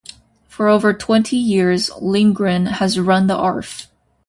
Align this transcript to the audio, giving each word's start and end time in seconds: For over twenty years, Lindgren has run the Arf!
For 0.47 0.67
over 0.67 0.95
twenty 0.95 1.37
years, 1.37 1.91
Lindgren 1.99 2.65
has 2.65 2.99
run 2.99 3.27
the 3.27 3.35
Arf! 3.35 3.85